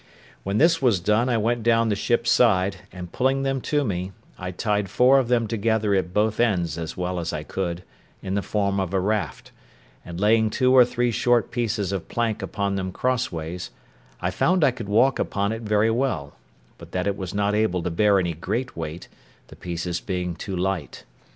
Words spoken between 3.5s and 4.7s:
to me, I